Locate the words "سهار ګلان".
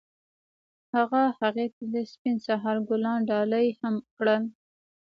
2.47-3.19